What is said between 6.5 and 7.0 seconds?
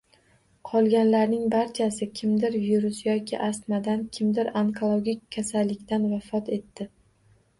etdi